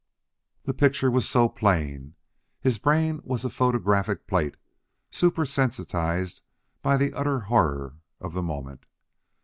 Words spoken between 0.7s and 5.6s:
picture was so plain! His brain was a photographic plate, super